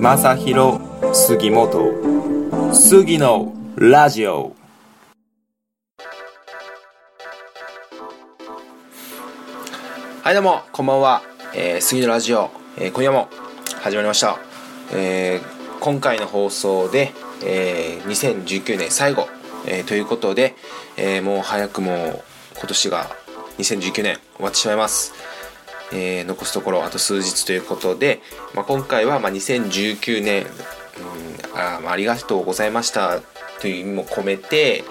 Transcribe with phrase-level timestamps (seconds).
[0.00, 0.80] 正弘
[1.12, 2.72] 杉本。
[2.72, 4.56] 杉のラジオ。
[10.22, 11.20] はいどうもこんばんは、
[11.54, 13.28] えー、杉のラジオ、えー、今夜も
[13.82, 14.38] 始まりました、
[14.94, 17.12] えー、今回の放送で、
[17.44, 19.28] えー、2019年最後、
[19.66, 20.54] えー、ということで、
[20.96, 22.22] えー、もう早くも
[22.56, 23.10] 今年が
[23.58, 25.12] 2019年終わってしまいます。
[25.92, 28.20] えー、残すところあと数日ということで、
[28.54, 33.20] まあ、今回はまあ2019年、うんあ、ありがとうございました
[33.60, 34.84] という意味も込めて、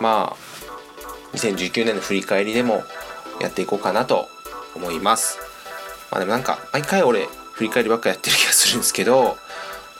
[0.00, 2.82] まあ、2019年の振り返りでも
[3.40, 4.26] やっていこうかなと
[4.74, 5.38] 思います。
[6.10, 9.34] まあでもなんか、毎回俺、振り返りばっかやってる気がするんですけど、ま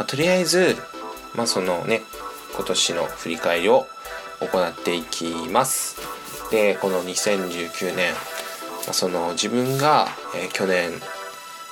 [0.00, 0.76] あ、とりあえず、
[1.34, 2.02] まあそのね、
[2.54, 3.86] 今年の振り返りを
[4.40, 5.96] 行っていきます。
[6.50, 8.14] で、この2019年、
[8.90, 10.92] その自分が、え、去年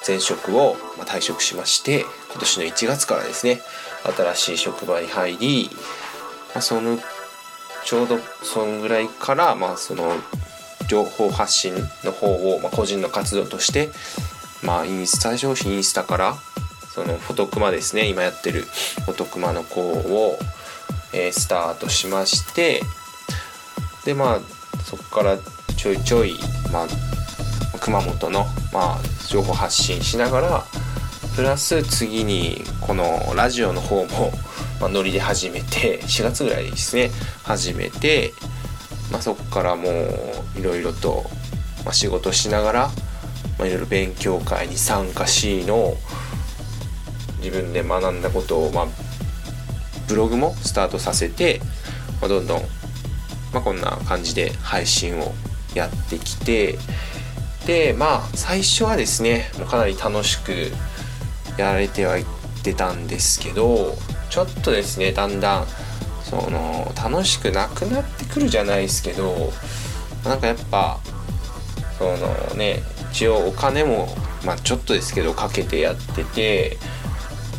[0.07, 2.01] 前職を、ま退職しまして
[2.31, 3.61] 今年の1月からですね
[4.17, 5.71] 新しい職場に入り、
[6.55, 6.99] まあ、その
[7.85, 10.13] ちょうどそんぐらいから、まあ、その
[10.89, 13.91] 情報発信の方を、まあ、個人の活動として、
[14.63, 16.35] まあ、インスタ上インスタから
[16.95, 20.39] そのフォトクマですね今やってるフォトクマの子を、
[21.13, 22.83] えー、スタートしまして
[24.05, 24.41] でまあ
[24.83, 25.39] そこから
[25.81, 26.35] ちょいちょい、
[26.71, 26.87] まあ、
[27.81, 30.65] 熊本の、まあ、情報発信しながら
[31.35, 34.31] プラス次にこのラジオの方も、
[34.79, 37.11] まあ、ノリで始めて4月ぐらいですね。
[37.45, 38.35] 始めて、
[39.11, 41.25] まあ、そこからもういろいろと、
[41.87, 42.91] まあ、仕事しながら、
[43.59, 45.95] ま、いろいろ勉強会に参加しの
[47.39, 48.87] 自分で学んだことを、まあ、
[50.09, 51.59] ブログもスタートさせて、
[52.21, 52.61] まあ、どんどん、
[53.55, 55.33] まあ、こんな感じで配信を
[55.75, 56.79] やってきて
[57.67, 60.73] でまあ最初はですねかなり楽しく
[61.59, 62.25] やられてはいっ
[62.63, 63.95] てたんですけど
[64.29, 65.67] ちょっとですねだんだん
[66.23, 69.53] その楽しくなくなってくるじゃないですけど
[70.25, 71.01] なんかやっぱ
[71.99, 74.09] そのね一応お金も、
[74.45, 76.77] まあ、ちょっとですけどかけてやってて、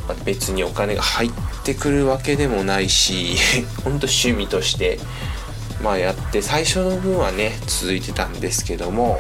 [0.08, 1.32] まあ、別にお金が入っ
[1.66, 3.36] てくるわけでもないし
[3.84, 5.00] ほんと趣味として
[5.84, 9.19] まあ、やって最初の分はね続いてたんですけども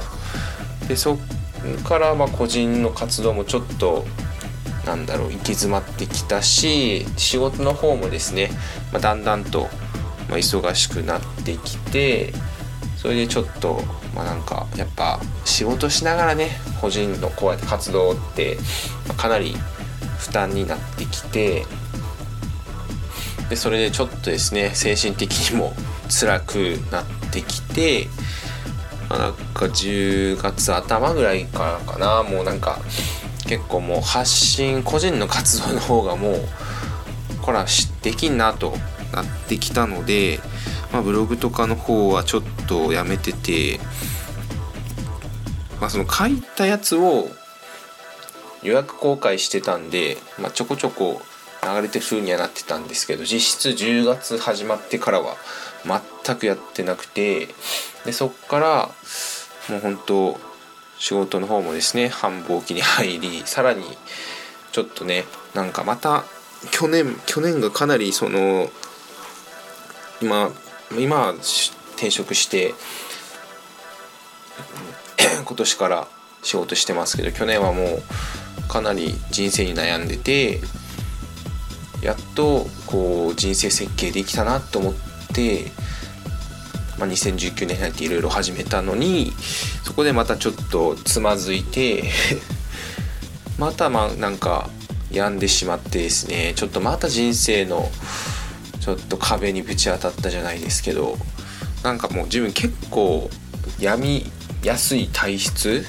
[0.87, 1.17] でそっ
[1.87, 4.05] からま個人の活動もちょっと
[4.85, 8.49] なんだろう行き詰まってきたし仕事の方もですね、
[8.91, 9.69] まあ、だんだんと、
[10.29, 12.33] 忙しくなってきて
[12.97, 13.81] それでちょっと
[14.15, 18.57] まあなんかやっぱ仕事しながらね個人のこうやって活動って
[19.17, 19.55] かなり
[20.19, 21.65] 負担になってきて
[23.51, 25.73] でそれでちょっとですね精神的にも
[26.09, 28.07] 辛くなってきて、
[29.09, 32.79] まあ、なんか10月頭ぐらいからかなもうなんか
[33.49, 36.35] 結構もう発信個人の活動の方がもう
[37.41, 37.65] こら
[38.01, 38.73] できんなと
[39.11, 40.39] なってきたので、
[40.93, 43.81] まあ、ブログとかの方はちょっとやめてて、
[45.81, 47.27] まあ、その書いたやつを
[48.63, 51.21] 予約公開してたんで、まあ、ちょこちょこ
[51.63, 55.35] 流れてる風にはなってたんですけど実質10月始まってからは
[55.85, 57.49] 全くやってなくて
[58.05, 58.89] でそっから
[59.69, 60.39] もう本当
[60.97, 63.83] 仕事の方もですね繁忙期に入りさらに
[64.71, 66.23] ちょっとねなんかまた
[66.71, 68.69] 去年去年がかなりその
[70.21, 70.51] 今
[70.97, 72.73] 今転職して
[75.45, 76.07] 今年から
[76.43, 78.03] 仕事してますけど去年はもう
[78.67, 80.61] かなり人生に悩んでて
[82.01, 84.93] やっとこう人生設計できたなと思っ
[85.33, 85.65] て、
[86.97, 89.31] まあ、2019年に入っていろいろ始めたのに
[89.83, 92.03] そこでまたちょっとつまずいて
[93.57, 94.69] またまあなんか
[95.11, 97.91] 病んでしまってですねちょっとまた人生の
[98.79, 101.17] ちょっと壁にぶち当たったじゃないですけど
[101.83, 103.29] なんかもう自分結構
[103.79, 104.31] 病み
[104.63, 105.85] やすい体質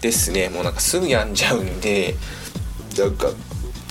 [0.00, 0.48] ですね。
[0.48, 2.14] もうなんかすぐ病んじゃうんで
[2.96, 3.28] なんか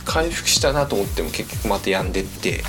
[0.07, 2.63] 回復したなと思っても結局また病んでって。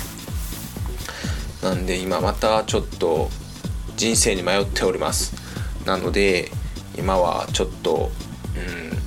[1.63, 3.29] なんで今またちょっと
[3.97, 5.35] 人生に迷っております。
[5.85, 6.51] なので
[6.97, 8.11] 今はちょっと
[8.55, 8.99] うん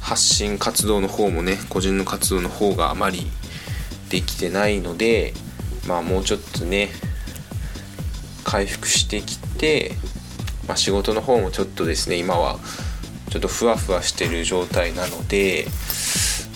[0.00, 3.26] 発信活動の方もね個人の活動の方があまり
[4.08, 5.34] できてないので
[5.86, 6.90] まあもうちょっとね
[8.44, 9.92] 回復してきて、
[10.68, 12.58] まあ、仕事の方もちょっとですね今は
[13.30, 15.66] ちょっとふわふわしてる状態なので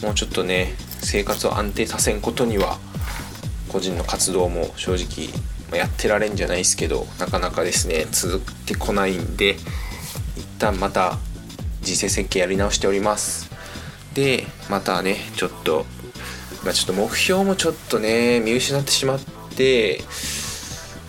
[0.02, 2.79] もうちょっとね生活を安定させんことには
[3.69, 5.29] 個人の活動も正直
[5.79, 9.56] やってられんじゃないですけどなかなかですね続いてこないんで
[10.37, 11.19] 一旦また
[11.82, 13.50] 人生設計やり直しております。
[14.14, 15.87] でまたねちょっと、
[16.64, 19.20] まあ、ちょっと目標もちょっとね見失ってしまっ
[19.56, 20.00] て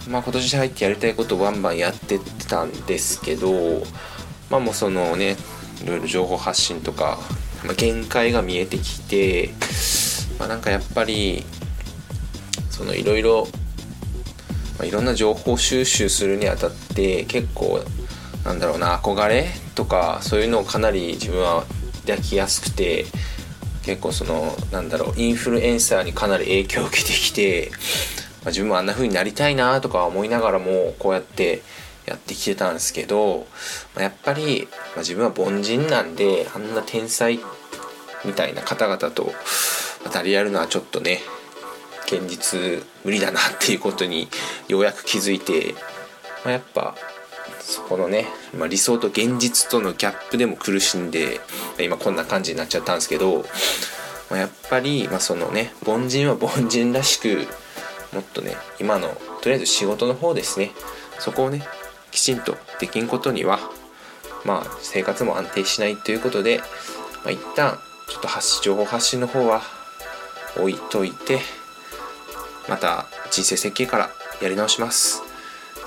[0.08, 3.84] まあ今年入ってやりたいことをバンバンやってたんですけど
[4.52, 5.36] まあもうそのね
[5.84, 7.18] いろいろ情報発信とか、
[7.64, 9.52] まあ、限界が見えてきて
[10.40, 11.44] まあなんかやっぱり
[12.70, 13.48] そのいろいろ、
[14.84, 17.84] いろんな情報収集するにあたって結構
[18.44, 21.66] なんだろうな憧れとかそういうのをかなり自分は
[22.08, 23.06] 抱きやすくて
[23.84, 27.70] 結構そのなんだろうインフルエンサーにかなり影響を受けてきて、
[28.44, 31.62] まあ、自分もあんな風になりたいなとか思いながらもこうやって
[32.06, 33.46] やってきてたんですけど、
[33.96, 37.40] まあ、やっぱり、まあ、自分は凡人なんであんな天才
[38.26, 39.32] みたいな方々と
[40.04, 41.20] 当たり合うのはちょっとね
[42.06, 44.28] 現実無理だなっていうことに
[44.68, 45.74] ようやく気づいて、
[46.44, 46.96] まあ、やっぱ
[47.60, 48.26] そこのね、
[48.58, 51.40] まあ、理想と現実とのギャップでも苦しんで
[51.80, 53.46] 今こんな感じになっちゃったんですけど、
[54.30, 57.48] まあ、やっぱり、まあ、そのね凡人は凡人らしく
[58.14, 59.10] もっとね今の
[59.42, 60.72] とりあえず仕事の方ですね。
[61.20, 61.64] そこをね
[62.12, 63.60] きちんとできんことには
[64.46, 66.60] まあ生活も安定しないということで、
[67.24, 69.62] まあ、一旦ちょっと発信情報発信の方は
[70.58, 71.40] 置いといて
[72.68, 74.10] また人生設計から
[74.42, 75.24] やり直します。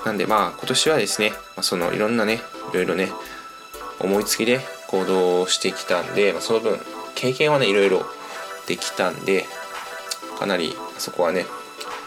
[0.05, 2.41] なんでまあ今年はですね、まあ、そのいろんなね
[2.71, 3.09] いろいろね
[3.99, 6.79] 思いつきで行動してきたんで、まあ、その分
[7.15, 8.05] 経験はねいろいろ
[8.67, 9.45] できたんで
[10.37, 11.45] かなりそこはね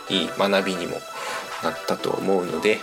[0.09, 0.99] いい学びにも
[1.62, 2.79] なったと思うので、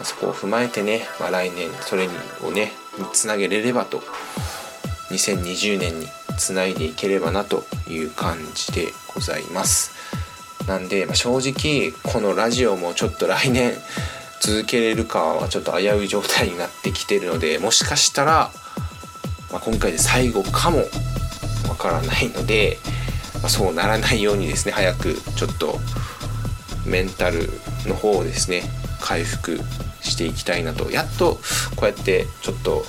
[0.00, 2.08] ま、そこを踏まえてね、まあ、来年それ
[2.42, 2.72] をね
[3.12, 4.02] つなげれればと
[5.10, 6.06] 2020年に
[6.38, 9.92] つないでいければなという感じでございます。
[10.66, 13.72] なんで、まあ、正直このラジオもちょっと来年
[14.40, 18.50] 続けれるかはちょっと危うい状態になってきてるのでもしかしたら、
[19.50, 20.78] まあ、今回で最後かも
[21.68, 22.78] わからないので、
[23.40, 25.78] まあ、そうならないようにですね早くちょっと
[26.86, 27.50] メンタル
[27.86, 28.62] の方をですね
[29.00, 29.58] 回復
[30.00, 31.38] していきたいなとやっと
[31.76, 32.84] こうやってちょっと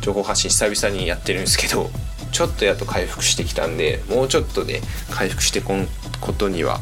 [0.00, 1.90] 情報発信久々にやってるんですけど
[2.32, 5.86] ちょっとやっと回復してきたんでもうちょっとで回復してこん
[6.20, 6.80] ことには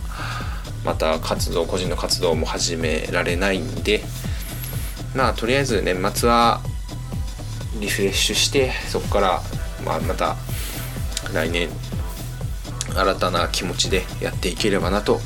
[0.84, 4.02] また活動個人の活動も始められないんで
[5.14, 6.60] まあとりあえず年末は
[7.80, 9.42] リフレッシュしてそこから、
[9.84, 10.36] まあ、また
[11.32, 11.68] 来年
[12.94, 15.20] 新たな気持ちでやっていければなと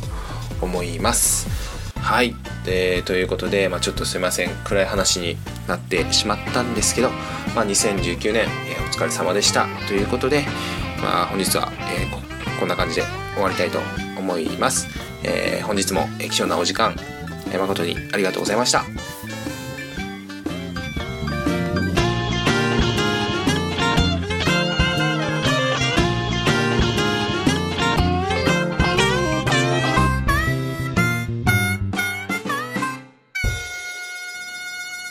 [0.61, 1.49] 思います。
[1.97, 4.51] はい、でということで、まあ、ちょっとすいません。
[4.65, 5.37] 暗い話に
[5.69, 7.11] なってしまったんですけど、
[7.55, 9.67] まあ、2019年、えー、お疲れ様でした。
[9.89, 10.45] ということで、
[11.03, 13.03] まあ、本日は、えー、こんな感じで
[13.35, 13.79] 終わりたいと
[14.19, 14.87] 思います、
[15.25, 16.95] えー、本日も貴重なお時間、
[17.53, 18.85] え誠にありがとうございました。